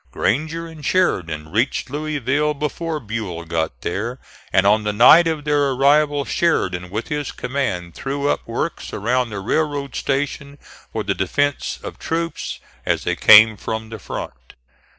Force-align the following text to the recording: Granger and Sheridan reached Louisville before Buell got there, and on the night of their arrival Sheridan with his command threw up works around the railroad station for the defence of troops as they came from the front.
Granger 0.11 0.65
and 0.65 0.83
Sheridan 0.83 1.51
reached 1.51 1.91
Louisville 1.91 2.55
before 2.55 2.99
Buell 2.99 3.45
got 3.45 3.81
there, 3.81 4.17
and 4.51 4.65
on 4.65 4.83
the 4.83 4.91
night 4.91 5.27
of 5.27 5.43
their 5.43 5.63
arrival 5.69 6.25
Sheridan 6.25 6.89
with 6.89 7.09
his 7.09 7.31
command 7.31 7.93
threw 7.93 8.27
up 8.27 8.41
works 8.47 8.93
around 8.93 9.29
the 9.29 9.39
railroad 9.39 9.93
station 9.95 10.57
for 10.91 11.03
the 11.03 11.13
defence 11.13 11.77
of 11.83 11.99
troops 11.99 12.59
as 12.83 13.03
they 13.03 13.15
came 13.15 13.55
from 13.57 13.89
the 13.89 13.99
front. 13.99 14.55